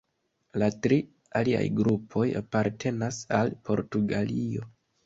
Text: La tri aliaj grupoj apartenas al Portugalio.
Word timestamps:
La 0.61 0.69
tri 0.85 0.97
aliaj 1.41 1.61
grupoj 1.81 2.27
apartenas 2.43 3.25
al 3.43 3.57
Portugalio. 3.71 4.71